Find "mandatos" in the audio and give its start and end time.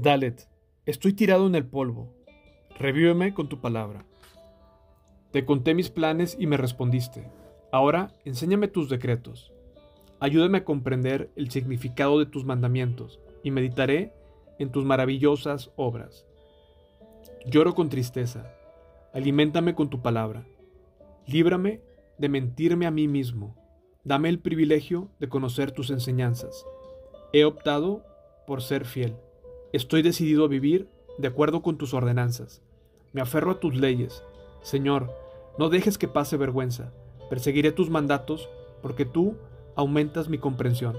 37.90-38.48